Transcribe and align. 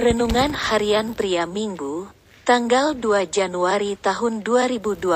Renungan 0.00 0.56
Harian 0.56 1.12
Pria 1.12 1.44
Minggu, 1.44 2.08
tanggal 2.48 2.96
2 2.96 3.28
Januari 3.28 4.00
tahun 4.00 4.40
2022 4.40 5.12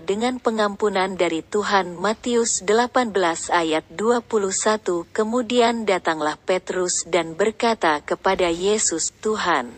dengan 0.00 0.40
pengampunan 0.40 1.12
dari 1.12 1.44
Tuhan 1.44 1.92
Matius 1.92 2.64
18 2.64 3.12
ayat 3.52 3.84
21 3.92 5.12
Kemudian 5.12 5.84
datanglah 5.84 6.40
Petrus 6.40 7.04
dan 7.04 7.36
berkata 7.36 8.00
kepada 8.00 8.48
Yesus 8.48 9.12
Tuhan, 9.20 9.76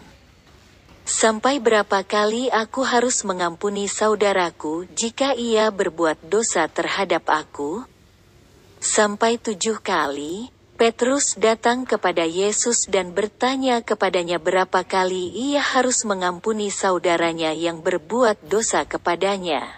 Sampai 1.03 1.59
berapa 1.59 2.07
kali 2.07 2.55
aku 2.55 2.87
harus 2.87 3.27
mengampuni 3.27 3.91
saudaraku 3.91 4.87
jika 4.95 5.35
ia 5.35 5.75
berbuat 5.75 6.23
dosa 6.31 6.71
terhadap 6.71 7.27
aku? 7.27 7.83
Sampai 8.79 9.43
tujuh 9.43 9.83
kali, 9.83 10.55
Petrus 10.81 11.37
datang 11.37 11.85
kepada 11.85 12.25
Yesus 12.25 12.89
dan 12.89 13.13
bertanya 13.13 13.85
kepadanya 13.85 14.41
berapa 14.41 14.81
kali 14.81 15.29
ia 15.29 15.61
harus 15.61 16.09
mengampuni 16.09 16.73
saudaranya 16.73 17.53
yang 17.53 17.85
berbuat 17.85 18.41
dosa 18.49 18.89
kepadanya. 18.89 19.69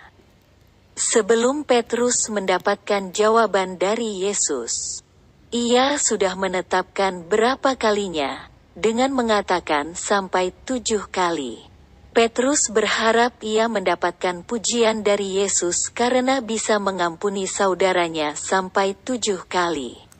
Sebelum 0.95 1.66
Petrus 1.66 2.30
mendapatkan 2.30 3.10
jawaban 3.10 3.83
dari 3.83 4.23
Yesus, 4.23 5.02
ia 5.51 5.98
sudah 5.98 6.38
menetapkan 6.38 7.27
berapa 7.27 7.74
kalinya, 7.74 8.46
dengan 8.79 9.10
mengatakan 9.10 9.98
sampai 9.98 10.55
tujuh 10.55 11.10
kali. 11.10 11.66
Petrus 12.15 12.71
berharap 12.71 13.34
ia 13.43 13.66
mendapatkan 13.66 14.46
pujian 14.46 15.02
dari 15.02 15.43
Yesus 15.43 15.91
karena 15.91 16.38
bisa 16.38 16.79
mengampuni 16.79 17.51
saudaranya 17.51 18.38
sampai 18.38 18.95
tujuh 18.95 19.51
kali. 19.51 20.12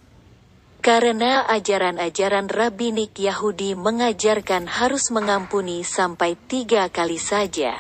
Karena 0.83 1.47
ajaran-ajaran 1.47 2.51
rabbinik 2.51 3.15
Yahudi 3.15 3.79
mengajarkan 3.79 4.67
harus 4.67 5.15
mengampuni 5.15 5.87
sampai 5.87 6.35
tiga 6.35 6.91
kali 6.91 7.23
saja. 7.23 7.79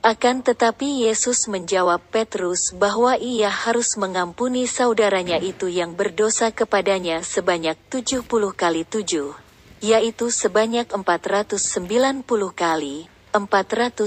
Akan 0.00 0.40
tetapi 0.40 1.04
Yesus 1.04 1.52
menjawab 1.52 2.00
Petrus 2.08 2.72
bahwa 2.72 3.20
ia 3.20 3.52
harus 3.52 4.00
mengampuni 4.00 4.64
saudaranya 4.64 5.36
itu 5.36 5.68
yang 5.68 5.92
berdosa 5.92 6.48
kepadanya 6.48 7.20
sebanyak 7.20 7.76
tujuh 7.92 8.24
puluh 8.24 8.56
kali 8.56 8.88
tujuh, 8.88 9.36
yaitu 9.84 10.32
sebanyak 10.32 10.88
490 10.88 12.24
kali, 12.56 13.12
490 13.36 14.00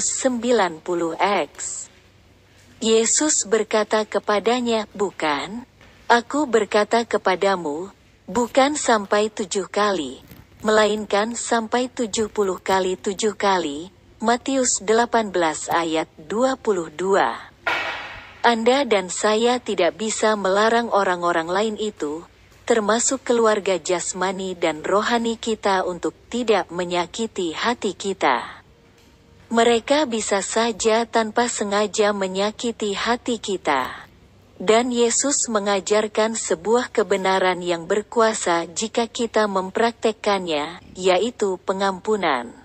X. 1.22 1.86
Yesus 2.82 3.46
berkata 3.46 4.02
kepadanya, 4.10 4.90
bukan? 4.98 5.70
Aku 6.10 6.50
berkata 6.50 7.06
kepadamu, 7.06 7.94
bukan 8.30 8.80
sampai 8.80 9.28
tujuh 9.28 9.68
kali, 9.68 10.24
melainkan 10.64 11.36
sampai 11.36 11.92
tujuh 11.92 12.32
puluh 12.32 12.60
kali 12.60 12.96
tujuh 12.96 13.36
kali, 13.36 13.92
Matius 14.24 14.80
18 14.80 15.36
ayat 15.68 16.08
22. 16.16 17.20
Anda 18.44 18.84
dan 18.84 19.08
saya 19.08 19.60
tidak 19.60 20.00
bisa 20.00 20.36
melarang 20.40 20.92
orang-orang 20.92 21.48
lain 21.48 21.76
itu, 21.80 22.24
termasuk 22.64 23.24
keluarga 23.28 23.76
jasmani 23.80 24.56
dan 24.56 24.84
rohani 24.84 25.36
kita 25.36 25.84
untuk 25.84 26.16
tidak 26.32 26.72
menyakiti 26.72 27.52
hati 27.52 27.96
kita. 27.96 28.64
Mereka 29.52 30.08
bisa 30.08 30.40
saja 30.40 31.04
tanpa 31.04 31.52
sengaja 31.52 32.16
menyakiti 32.16 32.96
hati 32.96 33.40
kita. 33.40 34.03
Dan 34.64 34.96
Yesus 34.96 35.52
mengajarkan 35.52 36.40
sebuah 36.40 36.88
kebenaran 36.96 37.60
yang 37.60 37.84
berkuasa 37.84 38.64
jika 38.72 39.12
kita 39.12 39.52
mempraktekkannya, 39.52 40.80
yaitu 40.96 41.60
pengampunan. 41.68 42.56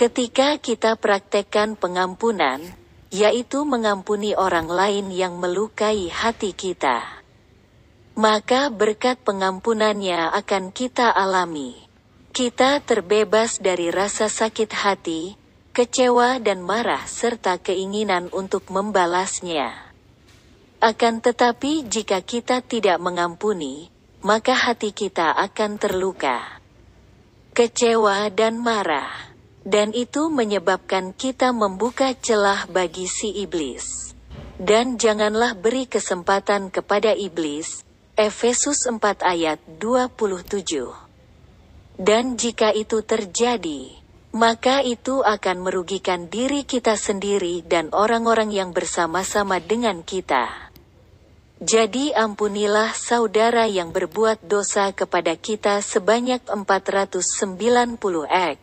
Ketika 0.00 0.56
kita 0.56 0.96
praktekkan 0.96 1.76
pengampunan, 1.76 2.64
yaitu 3.12 3.68
mengampuni 3.68 4.32
orang 4.32 4.66
lain 4.72 5.12
yang 5.12 5.36
melukai 5.36 6.08
hati 6.08 6.56
kita 6.56 7.24
maka 8.14 8.70
berkat 8.70 9.18
pengampunannya 9.26 10.30
akan 10.38 10.70
kita 10.70 11.10
alami. 11.10 11.74
Kita 12.34 12.82
terbebas 12.82 13.58
dari 13.62 13.90
rasa 13.90 14.30
sakit 14.30 14.70
hati, 14.70 15.34
kecewa 15.74 16.38
dan 16.42 16.62
marah 16.62 17.02
serta 17.06 17.58
keinginan 17.58 18.30
untuk 18.30 18.70
membalasnya. 18.70 19.93
Akan 20.82 21.22
tetapi 21.22 21.86
jika 21.86 22.22
kita 22.22 22.62
tidak 22.62 22.98
mengampuni, 23.02 23.92
maka 24.24 24.56
hati 24.56 24.90
kita 24.90 25.36
akan 25.36 25.76
terluka. 25.76 26.60
Kecewa 27.54 28.32
dan 28.34 28.58
marah. 28.58 29.34
Dan 29.64 29.96
itu 29.96 30.28
menyebabkan 30.28 31.16
kita 31.16 31.48
membuka 31.56 32.12
celah 32.12 32.68
bagi 32.68 33.08
si 33.08 33.32
iblis. 33.32 34.12
Dan 34.60 35.00
janganlah 35.00 35.56
beri 35.56 35.88
kesempatan 35.88 36.68
kepada 36.68 37.16
iblis, 37.16 37.80
Efesus 38.14 38.84
4 38.84 39.24
ayat 39.24 39.56
27. 39.80 40.92
Dan 41.96 42.36
jika 42.36 42.76
itu 42.76 43.00
terjadi, 43.00 44.03
maka 44.34 44.82
itu 44.82 45.22
akan 45.22 45.62
merugikan 45.62 46.26
diri 46.26 46.66
kita 46.66 46.98
sendiri 46.98 47.62
dan 47.62 47.94
orang-orang 47.94 48.50
yang 48.50 48.74
bersama-sama 48.74 49.62
dengan 49.62 50.02
kita. 50.02 50.74
Jadi 51.62 52.10
ampunilah 52.10 52.98
saudara 52.98 53.70
yang 53.70 53.94
berbuat 53.94 54.42
dosa 54.42 54.90
kepada 54.90 55.38
kita 55.38 55.78
sebanyak 55.86 56.42
490 56.50 57.22
X. 58.58 58.60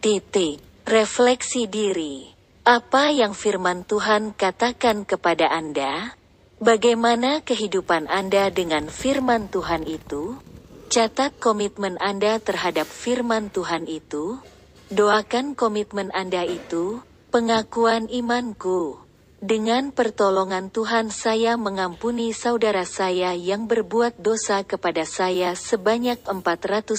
Titik. 0.00 0.64
Refleksi 0.88 1.68
diri. 1.68 2.32
Apa 2.64 3.12
yang 3.12 3.36
firman 3.36 3.84
Tuhan 3.84 4.32
katakan 4.32 5.04
kepada 5.04 5.52
Anda? 5.52 6.16
Bagaimana 6.56 7.44
kehidupan 7.44 8.08
Anda 8.08 8.48
dengan 8.48 8.88
firman 8.88 9.52
Tuhan 9.52 9.84
itu? 9.84 10.40
Catat 10.88 11.36
komitmen 11.36 12.00
Anda 12.00 12.40
terhadap 12.40 12.88
firman 12.88 13.52
Tuhan 13.52 13.84
itu. 13.84 14.40
Doakan 14.88 15.52
komitmen 15.52 16.08
Anda 16.16 16.48
itu, 16.48 17.04
pengakuan 17.28 18.08
imanku. 18.08 18.96
Dengan 19.36 19.92
pertolongan 19.92 20.72
Tuhan 20.72 21.12
saya 21.12 21.60
mengampuni 21.60 22.32
saudara 22.32 22.88
saya 22.88 23.36
yang 23.36 23.68
berbuat 23.68 24.16
dosa 24.16 24.64
kepada 24.64 25.04
saya 25.04 25.52
sebanyak 25.52 26.24
490 26.24 26.96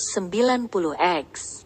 X. 1.26 1.66